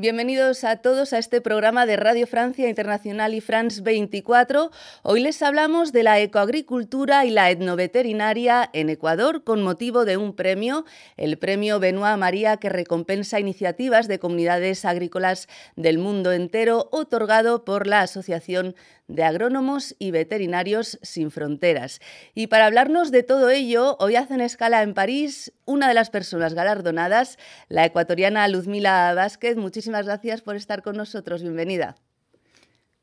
Bienvenidos 0.00 0.62
a 0.62 0.76
todos 0.76 1.12
a 1.12 1.18
este 1.18 1.40
programa 1.40 1.84
de 1.84 1.96
Radio 1.96 2.28
Francia 2.28 2.68
Internacional 2.68 3.34
y 3.34 3.40
France 3.40 3.82
24. 3.82 4.70
Hoy 5.02 5.20
les 5.20 5.42
hablamos 5.42 5.90
de 5.90 6.04
la 6.04 6.20
ecoagricultura 6.20 7.24
y 7.24 7.30
la 7.30 7.50
etnoveterinaria 7.50 8.70
en 8.72 8.90
Ecuador 8.90 9.42
con 9.42 9.60
motivo 9.60 10.04
de 10.04 10.16
un 10.16 10.36
premio, 10.36 10.84
el 11.16 11.36
premio 11.36 11.80
Benoit 11.80 12.16
María, 12.16 12.58
que 12.58 12.68
recompensa 12.68 13.40
iniciativas 13.40 14.06
de 14.06 14.20
comunidades 14.20 14.84
agrícolas 14.84 15.48
del 15.74 15.98
mundo 15.98 16.30
entero, 16.30 16.88
otorgado 16.92 17.64
por 17.64 17.88
la 17.88 18.02
Asociación 18.02 18.76
de 19.08 19.24
Agrónomos 19.24 19.96
y 19.98 20.10
Veterinarios 20.10 20.98
Sin 21.02 21.30
Fronteras. 21.30 22.00
Y 22.34 22.46
para 22.48 22.66
hablarnos 22.66 23.10
de 23.10 23.22
todo 23.22 23.50
ello, 23.50 23.96
hoy 23.98 24.16
hacen 24.16 24.42
escala 24.42 24.82
en 24.82 24.94
París 24.94 25.52
una 25.64 25.88
de 25.88 25.94
las 25.94 26.10
personas 26.10 26.54
galardonadas, 26.54 27.38
la 27.68 27.84
ecuatoriana 27.84 28.46
Luzmila 28.48 29.12
Vázquez. 29.14 29.56
Muchísimas 29.56 29.87
gracias 29.90 30.42
por 30.42 30.56
estar 30.56 30.82
con 30.82 30.96
nosotros. 30.96 31.42
Bienvenida. 31.42 31.96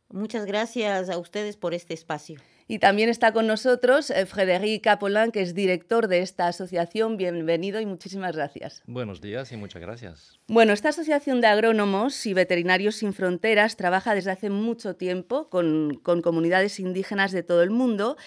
Muchas 0.09 0.45
gracias 0.45 1.09
a 1.09 1.17
ustedes 1.17 1.57
por 1.57 1.73
este 1.73 1.93
espacio. 1.93 2.39
Y 2.67 2.79
también 2.79 3.09
está 3.09 3.31
con 3.31 3.45
nosotros 3.45 4.09
eh, 4.09 4.25
Frédéric 4.25 4.83
Capolán, 4.83 5.31
que 5.31 5.41
es 5.41 5.53
director 5.53 6.07
de 6.07 6.19
esta 6.19 6.47
asociación. 6.47 7.15
Bienvenido 7.15 7.79
y 7.79 7.85
muchísimas 7.85 8.35
gracias. 8.35 8.81
Buenos 8.87 9.21
días 9.21 9.51
y 9.51 9.57
muchas 9.57 9.81
gracias. 9.81 10.39
Bueno, 10.47 10.73
esta 10.73 10.89
asociación 10.89 11.41
de 11.41 11.47
agrónomos 11.47 12.25
y 12.25 12.33
veterinarios 12.33 12.95
sin 12.95 13.13
fronteras 13.13 13.77
trabaja 13.77 14.15
desde 14.15 14.31
hace 14.31 14.49
mucho 14.49 14.95
tiempo 14.95 15.49
con, 15.49 15.99
con 16.01 16.21
comunidades 16.21 16.79
indígenas 16.79 17.31
de 17.31 17.43
todo 17.43 17.61
el 17.61 17.69
mundo. 17.69 18.17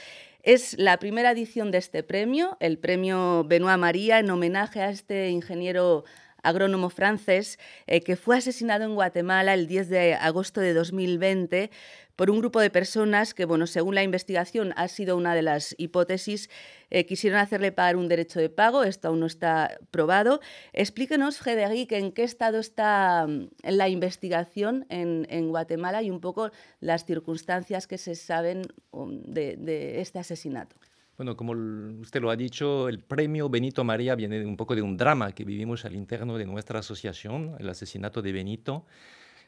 Es 0.44 0.78
la 0.78 0.98
primera 0.98 1.32
edición 1.32 1.72
de 1.72 1.78
este 1.78 2.04
premio, 2.04 2.56
el 2.60 2.78
premio 2.78 3.44
Benoit 3.44 3.78
María, 3.78 4.20
en 4.20 4.30
homenaje 4.30 4.80
a 4.80 4.90
este 4.90 5.30
ingeniero 5.30 6.04
agrónomo 6.42 6.90
francés 6.90 7.58
eh, 7.86 8.02
que 8.02 8.16
fue 8.16 8.36
asesinado 8.38 8.84
en 8.84 8.94
Guatemala 8.94 9.54
el 9.54 9.66
10 9.66 9.88
de 9.88 10.14
agosto 10.14 10.60
de 10.60 10.74
2020 10.74 11.70
por 12.18 12.30
un 12.30 12.40
grupo 12.40 12.58
de 12.58 12.68
personas 12.68 13.32
que, 13.32 13.44
bueno, 13.44 13.68
según 13.68 13.94
la 13.94 14.02
investigación 14.02 14.74
ha 14.74 14.88
sido 14.88 15.16
una 15.16 15.36
de 15.36 15.42
las 15.42 15.76
hipótesis, 15.78 16.50
eh, 16.90 17.06
quisieron 17.06 17.38
hacerle 17.38 17.70
pagar 17.70 17.94
un 17.94 18.08
derecho 18.08 18.40
de 18.40 18.50
pago, 18.50 18.82
esto 18.82 19.06
aún 19.06 19.20
no 19.20 19.26
está 19.26 19.78
probado. 19.92 20.40
Explíquenos, 20.72 21.38
Frederic, 21.38 21.92
en 21.92 22.10
qué 22.10 22.24
estado 22.24 22.58
está 22.58 23.24
mm, 23.28 23.50
la 23.62 23.88
investigación 23.88 24.84
en, 24.88 25.48
Guatemala 25.48 26.02
y 26.02 26.10
un 26.10 26.20
poco 26.20 26.50
las 26.80 27.04
circunstancias 27.04 27.86
que 27.86 27.98
se 27.98 28.16
saben 28.16 28.62
um, 28.90 29.22
de, 29.22 30.00
este 30.00 30.18
asesinato. 30.18 30.74
Bueno, 31.18 31.36
como 31.36 31.52
usted 32.00 32.22
lo 32.22 32.30
ha 32.30 32.36
dicho, 32.36 32.88
el 32.88 33.00
premio 33.00 33.48
Benito 33.48 33.82
María 33.82 34.14
viene 34.14 34.46
un 34.46 34.56
poco 34.56 34.76
de 34.76 34.82
un 34.82 34.96
drama 34.96 35.32
que 35.32 35.44
vivimos 35.44 35.84
al 35.84 35.96
interno 35.96 36.38
de 36.38 36.46
nuestra 36.46 36.78
asociación, 36.78 37.56
el 37.58 37.68
asesinato 37.68 38.22
de 38.22 38.30
Benito, 38.30 38.86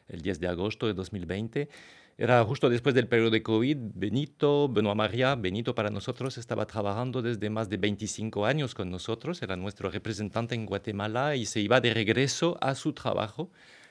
el 0.09 0.21
10 0.21 0.41
de 0.41 0.48
agosto 0.48 0.89
de 0.89 0.95
2020. 0.95 1.69
Era 2.19 2.45
justo 2.45 2.69
después 2.69 2.93
del 2.97 3.07
periodo 3.07 3.31
de 3.31 3.45
COVID. 3.45 3.77
Benito, 3.95 4.69
Benoit 4.69 4.97
María, 4.97 5.37
Benito 5.37 5.73
para 5.73 5.91
nosotros 5.91 6.39
estaba 6.39 6.67
trabajando 6.67 7.23
desde 7.23 7.48
más 7.51 7.69
de 7.69 7.77
25 7.77 8.47
años 8.47 8.75
con 8.75 8.91
nosotros, 8.91 9.41
era 9.41 9.55
nuestro 9.55 9.91
representante 9.91 10.57
en 10.57 10.67
Guatemala 10.67 11.37
y 11.37 11.47
se 11.47 11.61
iba 11.61 11.81
de 11.81 11.95
regreso 11.95 12.59
a 12.61 12.75
su 12.75 12.95
trabajo 12.95 13.48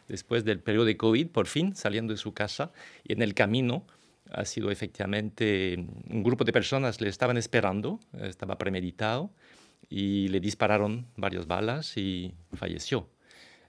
después 0.10 0.44
del 0.44 0.60
periodo 0.60 0.84
de 0.84 0.98
COVID, 0.98 1.30
por 1.30 1.48
fin 1.48 1.74
saliendo 1.78 2.12
de 2.12 2.18
su 2.18 2.34
casa 2.34 2.74
y 3.06 3.14
en 3.14 3.22
el 3.22 3.34
camino 3.34 3.86
ha 4.32 4.46
sido 4.46 4.72
efectivamente 4.72 5.76
un 6.10 6.24
grupo 6.24 6.44
de 6.44 6.54
personas 6.54 7.02
le 7.02 7.10
estaban 7.10 7.38
esperando, 7.38 8.00
estaba 8.22 8.58
premeditado 8.58 9.32
y 9.90 10.28
le 10.28 10.40
dispararon 10.40 11.08
varias 11.16 11.48
balas 11.48 11.98
y 11.98 12.34
falleció. 12.54 13.10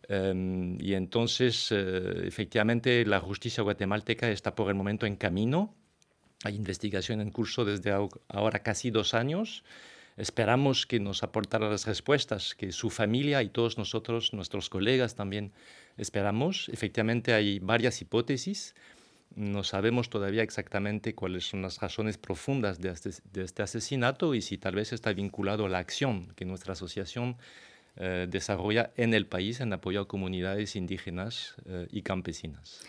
Em, 0.08 0.76
y 0.80 0.94
entonces, 0.94 1.68
eh, 1.70 2.26
efectivamente, 2.26 3.04
la 3.06 3.20
justicia 3.20 3.62
guatemalteca 3.62 4.28
está 4.30 4.54
por 4.54 4.68
el 4.68 4.74
momento 4.74 5.06
en 5.06 5.16
camino. 5.16 5.74
Hay 6.44 6.56
investigación 6.56 7.20
en 7.20 7.30
curso 7.30 7.64
desde 7.64 7.92
ahora 8.28 8.58
casi 8.62 8.90
dos 8.90 9.14
años. 9.14 9.62
Esperamos 10.16 10.86
que 10.86 11.00
nos 11.00 11.22
aportara 11.22 11.70
las 11.70 11.86
respuestas 11.86 12.54
que 12.54 12.72
su 12.72 12.90
familia 12.90 13.42
y 13.42 13.48
todos 13.50 13.78
nosotros, 13.78 14.32
nuestros 14.32 14.68
colegas 14.68 15.14
también 15.14 15.52
esperamos. 15.96 16.68
Efectivamente, 16.70 17.32
hay 17.32 17.58
varias 17.60 18.02
hipótesis. 18.02 18.74
No 19.36 19.62
sabemos 19.62 20.10
todavía 20.10 20.42
exactamente 20.42 21.14
cuáles 21.14 21.48
son 21.48 21.62
las 21.62 21.80
razones 21.80 22.18
profundas 22.18 22.80
de 22.80 22.90
este, 22.90 23.62
asesinato 23.62 24.34
y 24.34 24.42
si 24.42 24.58
tal 24.58 24.74
vez 24.74 24.92
está 24.92 25.12
vinculado 25.12 25.66
a 25.66 25.68
la 25.68 25.78
acción 25.78 26.32
que 26.34 26.44
nuestra 26.44 26.72
asociación 26.72 27.36
eh, 27.96 28.26
desarrolla 28.28 28.90
en 28.96 29.14
el 29.14 29.26
país 29.26 29.60
en 29.60 29.72
apoyo 29.72 30.00
a 30.00 30.08
comunidades 30.08 30.74
indígenas 30.74 31.54
eh, 31.66 31.86
y 31.90 32.02
campesinas. 32.02 32.80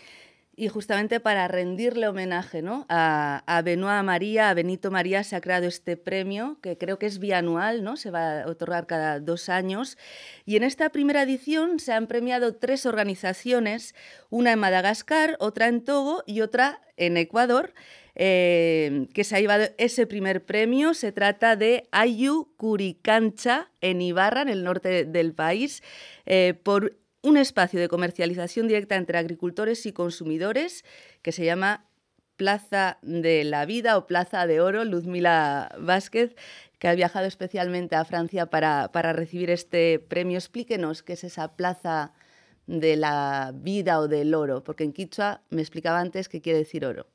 Y 0.54 0.68
justamente 0.68 1.18
para 1.18 1.48
rendirle 1.48 2.08
homenaje 2.08 2.60
¿no? 2.60 2.84
a, 2.90 3.42
a, 3.46 3.62
Benoit 3.62 4.04
María, 4.04 4.50
a 4.50 4.54
Benito 4.54 4.90
María, 4.90 5.24
se 5.24 5.34
ha 5.34 5.40
creado 5.40 5.66
este 5.66 5.96
premio, 5.96 6.58
que 6.60 6.76
creo 6.76 6.98
que 6.98 7.06
es 7.06 7.18
bianual, 7.18 7.82
¿no? 7.82 7.96
se 7.96 8.10
va 8.10 8.42
a 8.42 8.46
otorgar 8.46 8.86
cada 8.86 9.18
dos 9.18 9.48
años. 9.48 9.96
Y 10.44 10.56
en 10.56 10.62
esta 10.62 10.90
primera 10.90 11.22
edición 11.22 11.80
se 11.80 11.94
han 11.94 12.06
premiado 12.06 12.54
tres 12.54 12.84
organizaciones, 12.84 13.94
una 14.28 14.52
en 14.52 14.58
Madagascar, 14.58 15.36
otra 15.40 15.68
en 15.68 15.82
Togo 15.84 16.22
y 16.26 16.42
otra 16.42 16.82
en 16.98 17.16
Ecuador. 17.16 17.72
Eh, 18.14 19.08
que 19.14 19.24
se 19.24 19.36
ha 19.36 19.40
llevado 19.40 19.68
ese 19.78 20.06
primer 20.06 20.44
premio. 20.44 20.92
Se 20.92 21.12
trata 21.12 21.56
de 21.56 21.88
Ayu 21.92 22.52
Curicancha 22.58 23.70
en 23.80 24.02
Ibarra, 24.02 24.42
en 24.42 24.50
el 24.50 24.64
norte 24.64 25.06
del 25.06 25.32
país, 25.32 25.82
eh, 26.26 26.52
por 26.62 26.94
un 27.22 27.36
espacio 27.36 27.80
de 27.80 27.88
comercialización 27.88 28.68
directa 28.68 28.96
entre 28.96 29.18
agricultores 29.18 29.86
y 29.86 29.92
consumidores 29.92 30.84
que 31.22 31.32
se 31.32 31.44
llama 31.44 31.86
Plaza 32.36 32.98
de 33.02 33.44
la 33.44 33.64
Vida 33.66 33.96
o 33.96 34.06
Plaza 34.06 34.46
de 34.46 34.60
Oro, 34.60 34.84
Luzmila 34.84 35.74
Vázquez, 35.78 36.34
que 36.78 36.88
ha 36.88 36.94
viajado 36.94 37.26
especialmente 37.26 37.94
a 37.94 38.04
Francia 38.04 38.46
para, 38.46 38.90
para 38.90 39.12
recibir 39.12 39.50
este 39.50 40.00
premio. 40.00 40.38
Explíquenos 40.38 41.02
qué 41.02 41.12
es 41.12 41.22
esa 41.22 41.56
Plaza 41.56 42.12
de 42.66 42.96
la 42.96 43.52
Vida 43.54 44.00
o 44.00 44.08
del 44.08 44.34
Oro, 44.34 44.64
porque 44.64 44.84
en 44.84 44.92
Quichua 44.92 45.42
me 45.50 45.60
explicaba 45.60 46.00
antes 46.00 46.28
qué 46.28 46.40
quiere 46.40 46.58
decir 46.58 46.84
oro. 46.84 47.06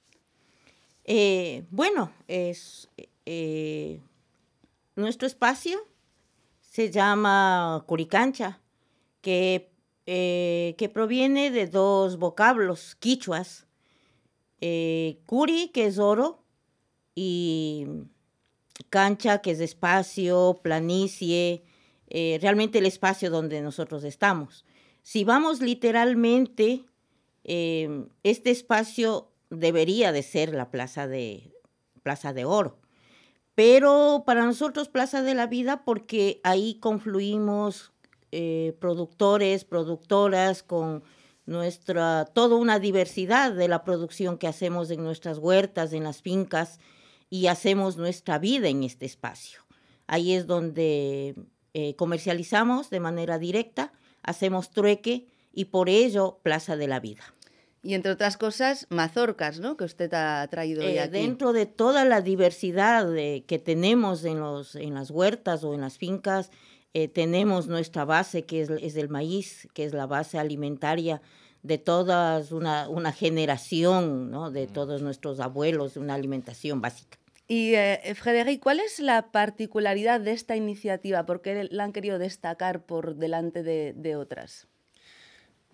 Eh, 1.03 1.63
bueno, 1.71 2.11
es, 2.27 2.89
eh, 3.25 4.01
nuestro 4.95 5.25
espacio 5.25 5.79
se 6.61 6.91
llama 6.91 7.83
Curicancha, 7.87 8.59
que, 9.21 9.71
eh, 10.07 10.73
que 10.77 10.89
proviene 10.89 11.51
de 11.51 11.67
dos 11.67 12.17
vocablos 12.17 12.95
quichuas, 12.95 13.67
curi, 15.25 15.69
que 15.71 15.85
es 15.85 15.99
oro, 15.99 16.43
y 17.13 17.85
cancha, 18.89 19.39
que 19.39 19.51
es 19.51 19.59
espacio, 19.59 20.59
planicie, 20.63 21.63
realmente 22.09 22.79
el 22.79 22.87
espacio 22.87 23.29
donde 23.29 23.61
nosotros 23.61 24.03
estamos. 24.03 24.65
Si 25.03 25.23
vamos 25.23 25.61
literalmente, 25.61 26.85
este 27.43 28.49
espacio 28.49 29.29
debería 29.49 30.11
de 30.11 30.23
ser 30.23 30.53
la 30.53 30.71
Plaza 30.71 31.07
de, 31.07 31.53
Plaza 32.03 32.33
de 32.33 32.45
Oro. 32.45 32.79
Pero 33.55 34.23
para 34.25 34.45
nosotros 34.45 34.87
Plaza 34.87 35.23
de 35.23 35.33
la 35.33 35.47
Vida 35.47 35.83
porque 35.83 36.39
ahí 36.43 36.75
confluimos 36.75 37.91
eh, 38.31 38.75
productores, 38.79 39.63
productoras 39.63 40.61
con 40.61 41.03
nuestra, 41.45 42.25
toda 42.25 42.57
una 42.57 42.77
diversidad 42.77 43.53
de 43.53 43.69
la 43.69 43.85
producción 43.85 44.37
que 44.37 44.47
hacemos 44.47 44.91
en 44.91 45.01
nuestras 45.01 45.37
huertas, 45.37 45.93
en 45.93 46.03
las 46.03 46.21
fincas 46.21 46.79
y 47.29 47.47
hacemos 47.47 47.95
nuestra 47.95 48.37
vida 48.37 48.67
en 48.67 48.83
este 48.83 49.05
espacio. 49.05 49.61
Ahí 50.07 50.33
es 50.33 50.45
donde 50.45 51.35
eh, 51.73 51.95
comercializamos 51.95 52.89
de 52.89 52.99
manera 52.99 53.39
directa, 53.39 53.93
hacemos 54.23 54.71
trueque 54.71 55.27
y 55.53 55.65
por 55.65 55.87
ello 55.87 56.39
Plaza 56.43 56.75
de 56.75 56.87
la 56.87 56.99
Vida. 56.99 57.23
Y 57.81 57.93
entre 57.93 58.11
otras 58.11 58.35
cosas, 58.35 58.87
mazorcas, 58.89 59.61
¿no? 59.61 59.77
Que 59.77 59.85
usted 59.85 60.13
ha 60.13 60.45
traído 60.49 60.83
hoy 60.83 60.97
eh, 60.97 61.07
Dentro 61.07 61.53
de 61.53 61.65
toda 61.65 62.03
la 62.03 62.19
diversidad 62.19 63.07
que 63.13 63.61
tenemos 63.63 64.25
en, 64.25 64.41
los, 64.41 64.75
en 64.75 64.93
las 64.95 65.11
huertas 65.11 65.63
o 65.63 65.73
en 65.73 65.81
las 65.81 65.97
fincas, 65.97 66.51
eh, 66.93 67.07
tenemos 67.07 67.67
nuestra 67.67 68.05
base, 68.05 68.45
que 68.45 68.61
es, 68.61 68.69
es, 68.69 68.95
el 68.95 69.09
maíz, 69.09 69.67
que 69.73 69.85
es 69.85 69.93
la 69.93 70.07
base 70.07 70.39
alimentaria 70.39 71.21
de 71.63 71.77
toda 71.77 72.41
una, 72.51 72.87
una 72.89 73.11
generación, 73.11 74.31
¿no? 74.31 74.51
De 74.51 74.67
mm. 74.67 74.73
todos 74.73 75.01
nuestros 75.01 75.39
abuelos, 75.39 75.97
una 75.97 76.13
alimentación 76.13 76.81
básica. 76.81 77.17
Y, 77.47 77.75
eh, 77.75 78.13
Frederic, 78.15 78.61
¿cuál 78.61 78.79
es 78.79 78.99
la 78.99 79.31
particularidad 79.31 80.19
de 80.19 80.31
esta 80.31 80.55
iniciativa? 80.55 81.25
¿Por 81.25 81.41
qué 81.41 81.67
la 81.71 81.83
han 81.83 81.93
querido 81.93 82.19
destacar 82.19 82.85
por 82.85 83.15
delante 83.15 83.63
de, 83.63 83.93
de 83.95 84.15
otras? 84.15 84.67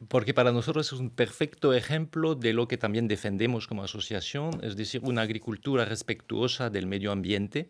porque 0.08 0.34
para 0.34 0.52
nosotros 0.52 0.92
es 0.92 1.00
un 1.00 1.10
perfecto 1.10 1.74
ejemplo 1.74 2.36
de 2.36 2.54
lo 2.54 2.68
que 2.68 2.78
también 2.78 3.08
defendemos 3.08 3.68
como 3.68 3.84
asociación, 3.84 4.60
es 4.62 4.76
decir, 4.76 5.02
una 5.04 5.22
agricultura 5.22 5.86
respetuosa 5.86 6.70
del 6.70 6.88
medio 6.88 7.12
ambiente 7.12 7.70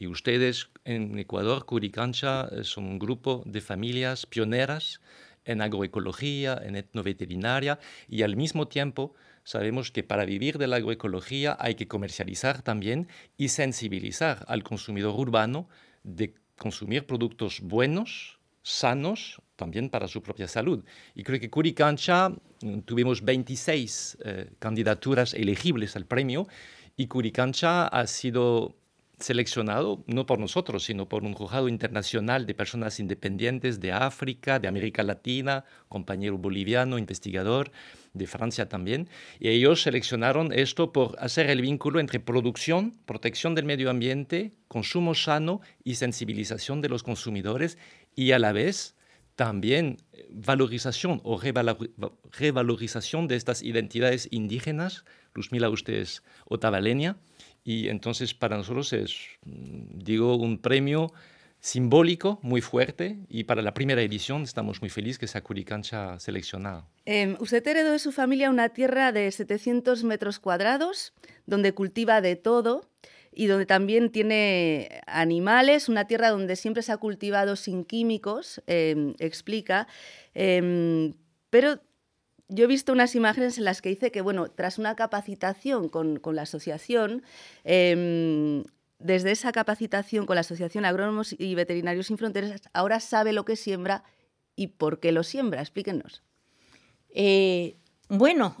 Y 0.00 0.06
ustedes 0.06 0.70
en 0.86 1.18
Ecuador, 1.18 1.66
Curicancha, 1.66 2.48
eh, 2.48 2.64
son 2.64 2.86
un 2.86 2.98
grupo 2.98 3.42
de 3.44 3.60
familias 3.60 4.24
pioneras 4.24 5.02
en 5.44 5.60
agroecología, 5.60 6.58
en 6.64 6.74
etnoveterinaria 6.74 7.78
y 8.08 8.22
al 8.22 8.34
mismo 8.34 8.66
tiempo 8.66 9.14
sabemos 9.44 9.90
que 9.92 10.02
para 10.02 10.24
vivir 10.24 10.56
de 10.56 10.68
la 10.68 10.76
agroecología 10.76 11.54
hay 11.60 11.74
que 11.74 11.86
comercializar 11.86 12.62
también 12.62 13.08
y 13.36 13.48
sensibilizar 13.48 14.46
al 14.48 14.62
consumidor 14.62 15.14
urbano 15.20 15.68
de 16.02 16.32
consumir 16.56 17.04
productos 17.04 17.60
buenos, 17.60 18.38
sanos, 18.62 19.42
también 19.56 19.90
para 19.90 20.08
su 20.08 20.22
propia 20.22 20.48
salud. 20.48 20.82
Y 21.14 21.24
creo 21.24 21.38
que 21.38 21.50
Curicancha 21.50 22.30
mm, 22.30 22.78
tuvimos 22.86 23.22
26 23.22 24.16
eh, 24.24 24.50
candidaturas 24.58 25.34
elegibles 25.34 25.94
al 25.94 26.06
premio 26.06 26.48
y 26.96 27.06
Curicancha 27.06 27.86
ha 27.86 28.06
sido 28.06 28.79
seleccionado 29.20 30.04
no 30.06 30.26
por 30.26 30.38
nosotros, 30.38 30.84
sino 30.84 31.08
por 31.08 31.24
un 31.24 31.34
juzgado 31.34 31.68
internacional 31.68 32.46
de 32.46 32.54
personas 32.54 33.00
independientes 33.00 33.80
de 33.80 33.92
África, 33.92 34.58
de 34.58 34.68
América 34.68 35.02
Latina, 35.02 35.64
compañero 35.88 36.38
boliviano, 36.38 36.98
investigador, 36.98 37.72
de 38.12 38.26
Francia 38.26 38.68
también, 38.68 39.08
y 39.38 39.48
ellos 39.48 39.82
seleccionaron 39.82 40.52
esto 40.52 40.92
por 40.92 41.16
hacer 41.20 41.48
el 41.48 41.60
vínculo 41.60 42.00
entre 42.00 42.18
producción, 42.18 42.98
protección 43.06 43.54
del 43.54 43.64
medio 43.64 43.90
ambiente, 43.90 44.52
consumo 44.68 45.14
sano 45.14 45.60
y 45.84 45.94
sensibilización 45.94 46.80
de 46.80 46.88
los 46.88 47.02
consumidores, 47.02 47.78
y 48.16 48.32
a 48.32 48.38
la 48.38 48.52
vez 48.52 48.96
también 49.36 49.96
valorización 50.28 51.20
o 51.24 51.40
revalorización 52.32 53.28
de 53.28 53.36
estas 53.36 53.62
identidades 53.62 54.28
indígenas, 54.30 55.04
Luzmila, 55.34 55.70
usted 55.70 55.94
es 55.94 56.22
otavaleña, 56.46 57.16
y 57.70 57.88
entonces 57.88 58.34
para 58.34 58.56
nosotros 58.56 58.92
es, 58.92 59.14
mm, 59.44 60.02
digo, 60.02 60.34
un 60.36 60.58
premio 60.58 61.12
simbólico 61.60 62.40
muy 62.42 62.62
fuerte 62.62 63.18
y 63.28 63.44
para 63.44 63.62
la 63.62 63.74
primera 63.74 64.02
edición 64.02 64.42
estamos 64.42 64.80
muy 64.80 64.90
felices 64.90 65.18
que 65.18 65.28
sea 65.28 65.42
Curicancha 65.42 66.18
seleccionada. 66.18 66.88
Eh, 67.06 67.36
usted 67.38 67.64
heredó 67.66 67.92
de 67.92 67.98
su 67.98 68.12
familia 68.12 68.50
una 68.50 68.70
tierra 68.70 69.12
de 69.12 69.30
700 69.30 70.02
metros 70.02 70.40
cuadrados 70.40 71.12
donde 71.46 71.72
cultiva 71.72 72.20
de 72.20 72.34
todo 72.34 72.88
y 73.30 73.46
donde 73.46 73.66
también 73.66 74.10
tiene 74.10 75.02
animales, 75.06 75.88
una 75.88 76.06
tierra 76.06 76.30
donde 76.30 76.56
siempre 76.56 76.82
se 76.82 76.90
ha 76.90 76.96
cultivado 76.96 77.54
sin 77.54 77.84
químicos, 77.84 78.62
eh, 78.66 79.14
explica, 79.18 79.86
eh, 80.34 81.12
pero 81.50 81.80
yo 82.50 82.64
he 82.64 82.66
visto 82.66 82.92
unas 82.92 83.14
imágenes 83.14 83.58
en 83.58 83.64
las 83.64 83.80
que 83.80 83.88
dice 83.88 84.10
que, 84.10 84.20
bueno, 84.20 84.50
tras 84.50 84.78
una 84.78 84.96
capacitación 84.96 85.88
con, 85.88 86.20
la 86.34 86.42
asociación, 86.42 87.22
em, 87.64 88.64
desde 88.98 89.30
esa 89.30 89.52
capacitación 89.52 90.26
con 90.26 90.34
la 90.34 90.40
Asociación 90.40 90.84
Agrónomos 90.84 91.34
y 91.38 91.54
Veterinarios 91.54 92.08
Sin 92.08 92.18
Fronteras, 92.18 92.60
ahora 92.72 93.00
sabe 93.00 93.32
lo 93.32 93.44
que 93.44 93.56
siembra 93.56 94.04
y 94.56 94.66
por 94.66 95.00
qué 95.00 95.12
lo 95.12 95.22
siembra. 95.22 95.62
Explíquenos. 95.62 96.22
Eh, 97.10 97.76
bueno, 98.08 98.56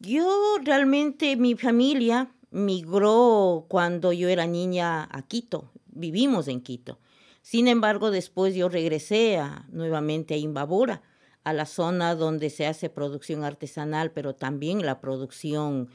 yo 0.00 0.58
realmente, 0.62 1.36
mi 1.36 1.56
familia 1.56 2.30
migró 2.50 3.64
cuando 3.68 4.12
yo 4.12 4.28
era 4.28 4.46
niña 4.46 5.08
a 5.10 5.22
Quito, 5.22 5.72
vivimos 5.86 6.48
en 6.48 6.60
Quito. 6.60 7.00
Sin 7.42 7.66
embargo, 7.66 8.10
después 8.10 8.54
yo 8.54 8.68
regresé 8.68 9.40
nuevamente 9.70 10.34
a 10.34 10.36
Imbabura 10.36 11.02
a 11.44 11.52
la 11.52 11.66
zona 11.66 12.14
donde 12.14 12.50
se 12.50 12.66
hace 12.66 12.88
producción 12.88 13.44
artesanal, 13.44 14.10
pero 14.10 14.34
también 14.34 14.84
la 14.84 15.00
producción 15.00 15.88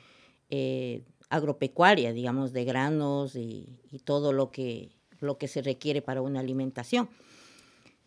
eh, 0.50 1.04
agropecuaria, 1.30 2.14
digamos, 2.14 2.54
de 2.54 2.66
granos 2.66 3.36
y, 3.36 3.80
todo 4.04 4.32
lo 4.32 4.52
que, 4.52 4.92
lo 5.20 5.38
que 5.38 5.48
se 5.48 5.62
requiere 5.62 6.02
para 6.02 6.22
una 6.22 6.40
alimentación. 6.40 7.10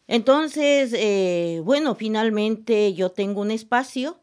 Entonces, 0.07 0.93
eh, 0.97 1.61
bueno, 1.65 1.95
finalmente 1.95 2.95
yo 2.95 3.11
tengo 3.11 3.41
un 3.41 3.51
espacio 3.51 4.19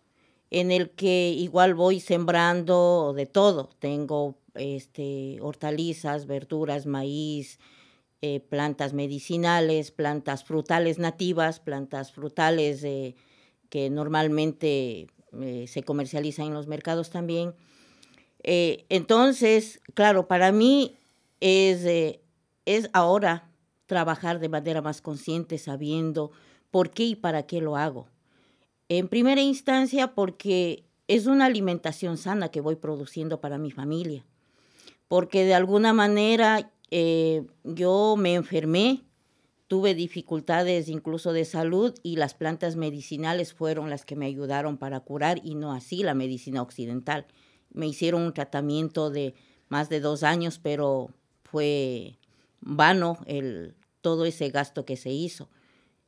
en 0.50 0.72
el 0.72 0.90
que 0.92 1.30
igual 1.30 1.74
voy 1.76 2.00
sembrando 2.00 3.14
de 3.16 3.26
todo. 3.26 3.70
Tengo 3.80 4.36
este, 4.56 5.38
hortalizas, 5.42 6.26
verduras, 6.26 6.86
maíz, 6.86 7.60
eh, 8.22 8.42
plantas 8.42 8.94
medicinales, 8.94 9.92
plantas 9.92 10.44
frutales 10.44 11.00
nativas, 11.00 11.62
plantas 11.62 12.12
frutales 12.12 12.84
eh, 12.84 13.16
que 13.70 13.90
normalmente 13.90 15.08
eh, 15.40 15.66
se 15.70 15.84
comercializan 15.84 16.48
en 16.48 16.54
los 16.54 16.68
mercados 16.68 17.12
también. 17.12 17.56
entonces, 18.44 19.80
claro, 19.94 20.28
para 20.28 20.52
mí 20.52 20.98
es, 21.40 22.20
es 22.66 22.90
ahora 22.92 23.50
trabajar 23.86 24.40
de 24.40 24.50
manera 24.50 24.82
más 24.82 25.02
consciente, 25.02 25.58
sabiendo 25.58 26.32
por 26.72 26.92
qué 26.92 27.04
y 27.06 27.16
para 27.16 27.44
qué 27.44 27.62
lo 27.62 27.78
hago. 27.78 28.10
En 28.90 29.08
primera 29.08 29.42
instancia, 29.42 30.14
porque 30.14 30.84
es 31.08 31.26
una 31.26 31.46
alimentación 31.46 32.18
sana 32.18 32.50
que 32.50 32.60
voy 32.60 32.76
produciendo 32.76 33.40
para 33.40 33.58
mi 33.58 33.72
familia, 33.72 34.26
porque 35.08 35.46
de 35.46 35.54
alguna 35.54 35.94
manera 35.94 36.72
eh, 36.92 37.46
yo 37.64 38.16
me 38.18 38.34
enfermé, 38.34 39.04
tuve 39.68 39.94
dificultades 39.94 40.90
incluso 40.90 41.32
de 41.32 41.46
salud 41.46 41.94
y 42.02 42.16
las 42.16 42.34
plantas 42.34 42.76
medicinales 42.76 43.54
fueron 43.54 43.90
las 43.90 44.06
que 44.06 44.16
me 44.16 44.26
ayudaron 44.26 44.78
para 44.78 45.00
curar 45.00 45.40
y 45.44 45.56
no 45.56 45.72
así 45.72 46.04
la 46.04 46.16
medicina 46.16 46.62
occidental. 46.62 47.28
Me 47.72 47.88
hicieron 47.88 48.24
un 48.24 48.34
tratamiento 48.34 49.12
de 49.12 49.36
más 49.68 49.90
de 49.90 50.00
dos 50.00 50.24
años, 50.24 50.60
pero 50.62 51.12
fue 51.44 52.18
vano 52.62 53.20
el, 53.28 53.76
todo 54.02 54.26
ese 54.26 54.50
gasto 54.50 54.86
que 54.86 54.98
se 54.98 55.12
hizo. 55.12 55.50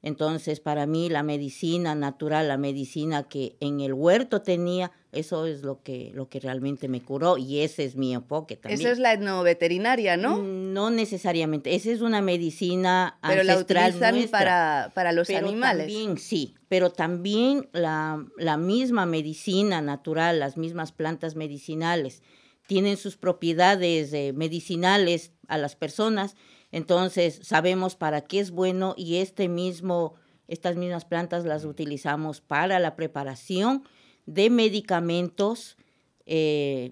Entonces, 0.03 0.59
para 0.59 0.88
mí, 0.88 1.09
la 1.09 1.21
medicina 1.21 1.94
natural, 1.94 2.48
la 2.48 2.57
medicina 2.57 3.24
que 3.24 3.56
en 3.59 3.81
el 3.81 3.94
huerto 3.94 4.42
tenía, 4.42 4.92
eso 5.12 5.45
es 5.45 5.62
lo 5.62 5.83
que, 5.83 6.12
lo 6.15 6.27
que 6.27 6.39
realmente 6.39 6.88
me 6.88 7.01
curó 7.01 7.38
y 7.38 7.59
ese 7.59 7.83
es 7.83 7.95
mi 7.95 8.13
enfoque 8.13 8.56
también. 8.56 8.81
Esa 8.81 8.92
es 8.92 8.98
la 8.98 9.13
etnoveterinaria, 9.13 10.18
¿no? 10.18 10.38
Mm, 10.38 10.74
no 10.74 10.89
necesariamente, 10.89 11.75
esa 11.75 11.92
es 11.92 12.01
una 12.01 12.21
medicina 12.21 13.19
pero 13.21 13.42
ancestral 13.42 14.00
la 14.00 14.07
utilizan 14.09 14.31
para, 14.31 14.92
para 14.95 15.12
los 15.12 15.27
pero 15.27 15.48
animales. 15.48 15.86
También, 15.86 16.18
sí, 16.18 16.56
pero 16.68 16.89
también 16.89 17.69
la, 17.71 18.25
la 18.38 18.57
misma 18.57 19.06
medicina 19.06 19.81
natural, 19.81 20.39
las 20.39 20.58
mismas 20.58 20.91
plantas 20.91 21.36
medicinales, 21.36 22.24
tienen 22.65 22.98
sus 22.98 23.17
propiedades 23.17 24.13
eh, 24.13 24.34
medicinales 24.34 25.34
a 25.48 25.58
las 25.58 25.75
personas 25.75 26.36
entonces 26.72 27.40
sabemos 27.44 27.96
para 27.96 28.22
qué 28.22 28.40
es 28.40 28.51
bueno 28.51 28.94
y 28.98 29.18
este 29.18 29.50
mismo, 29.50 30.16
estas 30.48 30.75
mismas 30.75 31.06
plantas 31.06 31.46
las 31.46 31.66
utilizamos 31.66 32.42
para 32.42 32.80
la 32.80 32.96
preparación 32.96 33.84
de 34.25 34.50
medicamentos 34.50 35.78
eh, 36.25 36.92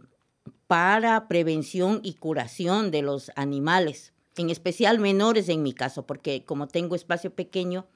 para 0.67 1.27
prevención 1.27 2.01
y 2.03 2.13
curación 2.13 2.91
de 2.91 3.01
los 3.01 3.31
animales, 3.36 4.13
en 4.38 4.50
especial 4.50 5.00
menores 5.00 5.50
en 5.50 5.63
mi 5.63 5.74
caso, 5.74 6.05
porque 6.05 6.43
como 6.43 6.67
tengo 6.67 6.95
espacio 6.95 7.33
pequeño, 7.33 7.88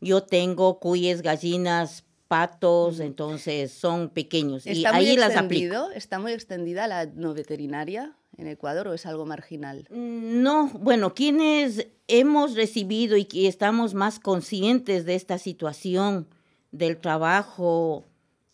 yo 0.00 0.22
tengo 0.22 0.80
cuyes, 0.80 1.22
gallinas, 1.22 2.04
patos, 2.26 3.00
entonces 3.00 3.72
son 3.72 4.08
pequeños. 4.08 4.66
y 4.66 4.84
ahí 4.86 5.16
las 5.16 5.36
aplico. 5.36 5.90
¿Está 5.90 6.18
muy 6.18 6.32
extendida 6.32 6.86
la 6.86 7.06
no 7.06 7.34
veterinaria? 7.34 8.16
En 8.36 8.46
Ecuador 8.46 8.88
o 8.88 8.94
es 8.94 9.06
algo 9.06 9.26
marginal? 9.26 9.86
Mm, 9.90 10.42
no, 10.42 10.68
bueno, 10.74 11.14
quienes 11.14 11.88
hemos 12.08 12.54
recibido 12.54 13.16
y 13.16 13.24
que 13.24 13.46
estamos 13.46 13.94
más 13.94 14.18
conscientes 14.18 15.04
de 15.04 15.14
esta 15.14 15.38
situación, 15.38 16.26
del 16.72 16.98
trabajo 16.98 18.04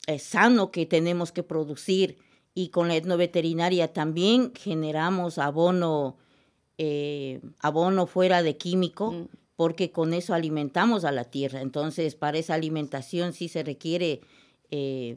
eh, 0.07 0.19
sano 0.19 0.71
que 0.71 0.87
tenemos 0.87 1.33
que 1.33 1.43
producir 1.43 2.19
y 2.55 2.69
con 2.69 2.89
la 2.89 2.97
etnoveterinaria 2.97 3.93
también 3.93 4.53
generamos 4.55 5.39
abono, 5.39 6.17
eh, 6.79 7.41
abono 7.61 8.07
fuera 8.07 8.43
de 8.43 8.57
químico. 8.57 9.13
Mm. 9.13 9.27
porque 9.57 9.91
con 9.91 10.13
eso 10.13 10.35
alimentamos 10.35 11.07
a 11.07 11.13
la 11.13 11.25
tierra. 11.25 11.63
Entonces, 11.63 12.15
para 12.15 12.37
esa 12.37 12.53
alimentación 12.53 13.33
sí 13.33 13.49
se 13.49 13.63
requiere 13.63 14.21
eh, 14.71 15.17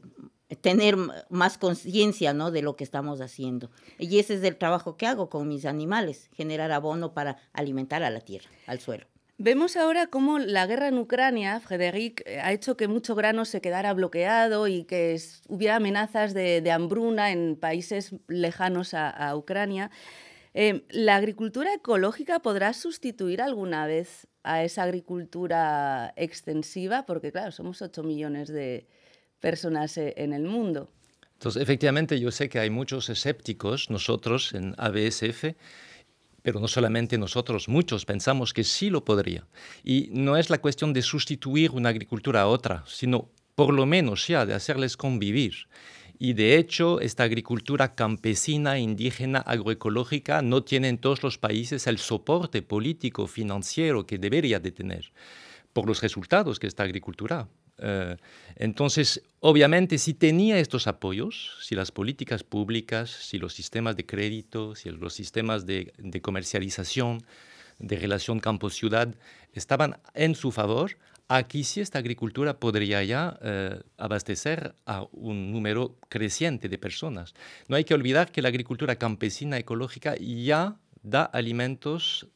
tener 0.56 0.98
más 1.29 1.58
conciencia 1.58 2.34
¿no? 2.34 2.51
de 2.51 2.62
lo 2.62 2.75
que 2.75 2.84
estamos 2.84 3.22
haciendo. 3.22 3.70
Y 3.98 4.20
ese 4.20 4.36
es 4.36 4.44
el 4.44 4.58
trabajo 4.58 4.98
que 4.98 5.08
hago 5.08 5.29
con 5.29 5.48
mis 5.48 5.65
animales, 5.65 6.29
generar 6.34 6.72
abono 6.72 7.13
para 7.13 7.38
alimentar 7.53 8.03
a 8.03 8.10
la 8.10 8.22
tierra, 8.22 8.50
al 8.65 8.79
suelo. 8.79 9.06
Vemos 9.41 9.77
ahora 9.77 10.08
cómo 10.08 10.38
la 10.38 10.68
guerra 10.68 10.89
en 10.89 10.98
Ucrania, 10.98 11.62
Frederic, 11.62 12.24
eh, 12.25 12.41
ha 12.41 12.51
hecho 12.51 12.75
que 12.75 12.89
mucho 12.89 13.15
grano 13.15 13.46
se 13.46 13.62
quedara 13.62 13.94
bloqueado 13.94 14.68
y 14.68 14.84
que 14.84 15.18
hubiera 15.48 15.77
amenazas 15.77 16.34
de, 16.34 16.70
hambruna 16.72 17.32
en 17.32 17.56
países 17.56 18.13
lejanos 18.27 18.94
a, 18.94 19.34
Ucrania. 19.38 19.91
Eh, 20.53 20.84
¿La 20.89 21.15
agricultura 21.15 21.74
ecológica 21.74 22.39
podrá 22.39 22.74
sustituir 22.74 23.41
alguna 23.41 23.88
vez 23.88 24.27
a 24.44 24.63
esa 24.65 24.84
agricultura 24.84 26.12
extensiva? 26.18 27.06
Porque, 27.06 27.32
claro, 27.32 27.53
somos 27.53 27.82
8 27.82 28.03
millones 28.03 28.50
de, 28.50 28.88
personas 29.39 29.98
eh, 29.98 30.13
en 30.17 30.34
el 30.34 30.43
mundo. 30.43 30.89
Entonces, 31.34 31.62
efectivamente, 31.62 32.19
yo 32.19 32.31
sé 32.31 32.50
que 32.50 32.60
hay 32.60 32.69
muchos 32.69 33.10
escépticos, 33.10 33.89
nosotros 33.89 34.53
en 34.53 34.75
ABSF, 34.77 35.55
pero 36.41 36.60
no 36.60 36.67
solamente 36.67 37.17
nosotros, 37.17 37.69
muchos 37.69 38.05
pensamos 38.05 38.53
que 38.53 38.63
sí 38.63 38.89
lo 38.89 39.05
podría. 39.05 39.48
Y 39.84 40.10
no 40.12 40.38
es 40.38 40.50
la 40.50 40.60
cuestión 40.60 40.93
de 40.93 41.01
sustituir 41.01 41.72
una 41.72 41.89
agricultura 41.89 42.41
a 42.41 42.48
otra, 42.48 42.84
sino 42.88 43.29
por 43.55 43.74
lo 43.74 43.86
menos 43.86 44.27
ya 44.27 44.46
de 44.46 44.53
hacerles 44.53 44.98
convivir. 44.98 45.67
Y 46.17 46.34
de 46.34 46.58
hecho, 46.58 47.00
esta 47.00 47.24
agricultura 47.24 47.96
campesina, 47.96 48.77
indígena, 48.77 49.39
agroecológica 49.39 50.41
no 50.41 50.63
tiene 50.63 50.89
en 50.89 50.98
todos 50.98 51.24
los 51.24 51.38
países 51.38 51.88
el 51.88 51.98
soporte 51.98 52.62
político, 52.62 53.27
financiero 53.27 54.05
que 54.05 54.17
debería 54.17 54.60
de 54.60 54.72
tener 54.72 55.13
por 55.72 55.88
los 55.88 56.01
resultados 56.01 56.60
que 56.60 56.67
esta 56.67 56.84
agricultura. 56.84 57.48
Eh, 57.81 58.17
entonces, 58.55 59.24
obviamente, 59.39 59.98
si 59.98 60.13
tenía 60.13 60.59
estos 60.59 60.88
apoyos, 60.88 61.57
si 61.62 61.75
las 61.75 61.91
políticas 61.91 62.43
públicas, 62.43 63.09
si 63.09 63.38
los 63.38 63.53
sistemas 63.53 63.95
de 63.95 64.05
crédito, 64.05 64.75
si 64.75 64.89
los 64.89 65.13
sistemas 65.13 65.65
de, 65.65 65.93
comercialización, 66.21 67.24
de 67.79 67.95
relación 67.98 68.39
campo-ciudad 68.39 69.15
estaban 69.53 69.98
en 70.13 70.36
su 70.36 70.51
favor, 70.51 70.98
aquí 71.29 71.63
sí 71.63 71.79
esta 71.79 72.00
agricultura 72.00 72.59
podría 72.59 73.03
ya 73.03 73.39
eh, 73.41 73.79
abastecer 73.98 74.75
a 74.86 75.05
un 75.12 75.51
número 75.51 75.95
creciente 76.09 76.67
de 76.67 76.77
personas. 76.77 77.33
No 77.67 77.77
hay 77.77 77.86
que 77.86 77.93
olvidar 77.93 78.31
que 78.31 78.41
la 78.41 78.50
agricultura 78.50 78.98
campesina 78.98 79.57
ecológica 79.57 80.15
ya 80.17 80.77
da 81.01 81.24
alimentos 81.24 82.27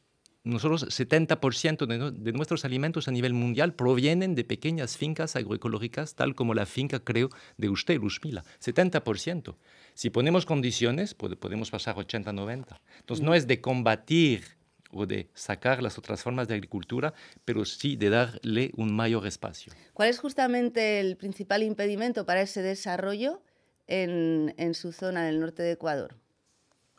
nosotros 0.44 0.86
70% 0.86 1.86
de, 1.86 2.10
de, 2.12 2.32
nuestros 2.32 2.66
alimentos 2.66 3.08
a 3.08 3.10
nivel 3.10 3.32
mundial 3.32 3.74
provienen 3.74 4.34
de 4.34 4.44
pequeñas 4.44 4.98
fincas 4.98 5.36
agroecológicas, 5.36 6.14
tal 6.14 6.34
como 6.34 6.52
la 6.52 6.66
finca, 6.66 7.00
creo, 7.00 7.30
de 7.56 7.70
usted, 7.70 7.98
Luzmila. 7.98 8.44
70%. 8.62 9.56
Si 9.94 10.10
ponemos 10.10 10.44
condiciones, 10.44 11.14
podemos 11.14 11.70
pasar 11.70 11.96
80-90. 11.96 12.78
Entonces, 13.00 13.24
no 13.24 13.34
es 13.34 13.46
de 13.46 13.62
combatir 13.62 14.44
o 14.90 15.06
de 15.06 15.30
sacar 15.34 15.82
las 15.82 15.98
otras 15.98 16.22
formas 16.22 16.46
de 16.46 16.54
agricultura, 16.54 17.14
pero 17.44 17.64
sí 17.64 17.96
de 17.96 18.10
darle 18.10 18.70
un 18.76 18.94
mayor 18.94 19.26
espacio. 19.26 19.72
¿Cuál 19.92 20.10
es 20.10 20.18
justamente 20.18 21.00
el 21.00 21.16
principal 21.16 21.62
impedimento 21.62 22.26
para 22.26 22.42
ese 22.42 22.62
desarrollo 22.62 23.42
en, 23.86 24.54
en 24.58 24.74
su 24.74 24.92
zona 24.92 25.24
del 25.24 25.40
norte 25.40 25.62
de 25.62 25.72
Ecuador? 25.72 26.16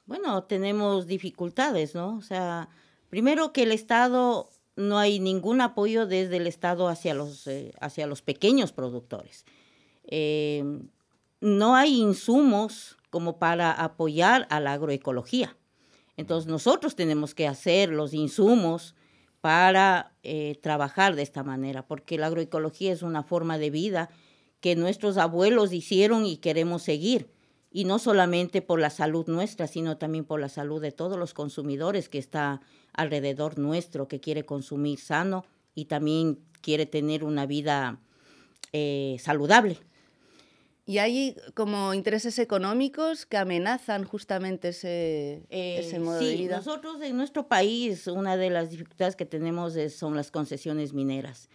Bueno, 0.06 0.44
tenemos 0.44 1.08
dificultades, 1.08 1.96
¿no? 1.96 2.18
O 2.18 2.22
sea, 2.22 2.70
Primero 3.10 3.54
que 3.54 3.64
el 3.64 3.72
Estado, 3.72 4.50
no 4.76 4.98
hay 4.98 5.20
ningún 5.20 5.62
apoyo 5.62 6.06
desde 6.06 6.38
el 6.38 6.48
Estado 6.48 6.88
hacia 6.88 7.14
los, 7.14 7.48
eh, 7.48 7.74
hacia 7.80 8.08
los 8.08 8.22
pequeños 8.22 8.72
productores. 8.72 9.46
Eh, 10.08 10.64
no 11.42 11.76
hay 11.76 12.00
insumos 12.00 12.98
como 13.10 13.38
para 13.38 13.72
apoyar 13.72 14.48
a 14.50 14.60
la 14.60 14.74
agroecología. 14.74 15.56
Entonces 16.18 16.50
nosotros 16.50 16.96
tenemos 16.96 17.36
que 17.36 17.48
hacer 17.48 17.90
los 17.90 18.14
insumos 18.14 18.96
para 19.42 20.14
eh, 20.24 20.58
trabajar 20.62 21.16
de 21.16 21.22
esta 21.22 21.44
manera, 21.44 21.86
porque 21.86 22.18
la 22.18 22.28
agroecología 22.28 22.92
es 22.92 23.04
una 23.04 23.24
forma 23.24 23.58
de 23.58 23.70
vida 23.70 24.10
que 24.60 24.76
nuestros 24.76 25.18
abuelos 25.18 25.72
hicieron 25.72 26.26
y 26.26 26.38
queremos 26.38 26.82
seguir 26.82 27.30
y 27.76 27.84
no 27.84 28.00
solamente 28.00 28.62
por 28.62 28.80
la 28.80 28.90
salud 28.90 29.28
nuestra, 29.28 29.68
sino 29.68 29.98
también 29.98 30.24
por 30.24 30.40
la 30.40 30.48
salud 30.48 30.82
de 30.82 30.94
todos 30.94 31.20
los 31.20 31.34
consumidores 31.34 32.08
que 32.08 32.20
está 32.20 32.62
alrededor 32.94 33.60
nuestro, 33.60 34.08
que 34.08 34.22
quiere 34.22 34.46
consumir 34.46 34.98
sano 34.98 35.44
y 35.74 35.84
también 35.84 36.40
quiere 36.62 36.86
tener 36.86 37.26
una 37.26 37.46
vida 37.46 38.00
eh, 38.72 39.18
saludable. 39.20 39.78
¿Y 40.86 41.00
hay 41.00 41.36
como 41.54 41.94
intereses 41.94 42.40
económicos 42.40 43.26
que 43.26 43.36
amenazan 43.36 44.06
justamente 44.06 44.70
ese, 44.70 45.46
ese 45.50 46.00
modo 46.00 46.20
de 46.20 46.34
vida? 46.34 46.56
Nosotros 46.56 47.02
en 47.02 47.18
nuestro 47.18 47.50
país 47.50 48.08
una 48.08 48.38
de 48.38 48.52
las 48.52 48.70
dificultades 48.70 49.18
que 49.18 49.26
tenemos 49.26 49.74
son 49.94 50.16
las 50.16 50.32
concesiones 50.32 50.94
mineras. 50.94 51.50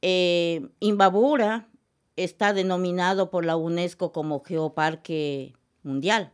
Eh, 0.00 0.70
Imbabura 0.80 1.68
está 2.24 2.52
denominado 2.52 3.30
por 3.30 3.44
la 3.44 3.56
UNESCO 3.56 4.12
como 4.12 4.42
Geoparque 4.42 5.54
Mundial. 5.82 6.32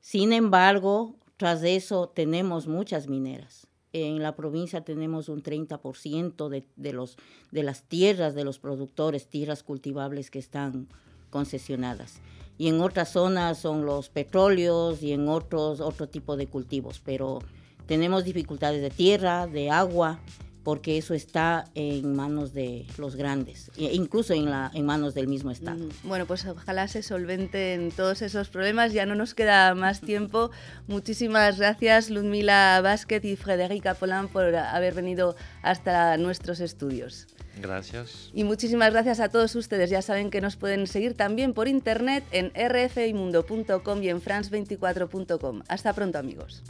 Sin 0.00 0.32
embargo, 0.32 1.16
tras 1.36 1.62
eso 1.62 2.08
tenemos 2.08 2.66
muchas 2.66 3.08
mineras. 3.08 3.66
En 3.92 4.22
la 4.22 4.36
provincia 4.36 4.82
tenemos 4.82 5.28
un 5.28 5.42
30% 5.42 6.48
de, 6.48 6.66
de, 6.76 6.92
los, 6.92 7.16
de 7.50 7.62
las 7.62 7.82
tierras 7.82 8.34
de 8.34 8.44
los 8.44 8.58
productores, 8.58 9.28
tierras 9.28 9.62
cultivables 9.62 10.30
que 10.30 10.38
están 10.38 10.88
concesionadas. 11.30 12.20
Y 12.58 12.68
en 12.68 12.80
otras 12.80 13.12
zonas 13.12 13.58
son 13.58 13.84
los 13.84 14.08
petróleos 14.08 15.02
y 15.02 15.12
en 15.12 15.28
otros 15.28 15.80
otro 15.80 16.08
tipo 16.08 16.36
de 16.36 16.46
cultivos, 16.46 17.00
pero 17.04 17.40
tenemos 17.86 18.24
dificultades 18.24 18.82
de 18.82 18.90
tierra, 18.90 19.46
de 19.46 19.70
agua, 19.70 20.20
porque 20.64 20.98
eso 20.98 21.14
está 21.14 21.64
en 21.74 22.14
manos 22.14 22.52
de 22.52 22.86
los 22.98 23.16
grandes, 23.16 23.70
e 23.76 23.94
incluso 23.94 24.32
en, 24.34 24.46
la, 24.46 24.70
en 24.74 24.86
manos 24.86 25.14
del 25.14 25.28
mismo 25.28 25.50
Estado. 25.50 25.88
Bueno, 26.04 26.26
pues 26.26 26.46
ojalá 26.46 26.88
se 26.88 27.02
solventen 27.02 27.90
todos 27.90 28.22
esos 28.22 28.48
problemas, 28.48 28.92
ya 28.92 29.06
no 29.06 29.14
nos 29.14 29.34
queda 29.34 29.74
más 29.74 30.00
tiempo. 30.00 30.50
Muchísimas 30.86 31.58
gracias 31.58 32.10
Ludmila 32.10 32.80
Vázquez 32.82 33.24
y 33.24 33.36
Frederica 33.36 33.94
Polán 33.94 34.28
por 34.28 34.54
haber 34.54 34.94
venido 34.94 35.36
hasta 35.62 36.16
nuestros 36.16 36.60
estudios. 36.60 37.26
Gracias. 37.60 38.30
Y 38.32 38.44
muchísimas 38.44 38.92
gracias 38.92 39.20
a 39.20 39.28
todos 39.28 39.54
ustedes. 39.56 39.90
Ya 39.90 40.02
saben 40.02 40.30
que 40.30 40.40
nos 40.40 40.56
pueden 40.56 40.86
seguir 40.86 41.14
también 41.14 41.52
por 41.52 41.68
internet 41.68 42.24
en 42.32 42.50
rfimundo.com 42.54 44.02
y 44.02 44.08
en 44.08 44.22
france24.com. 44.22 45.62
Hasta 45.68 45.92
pronto 45.92 46.18
amigos. 46.18 46.62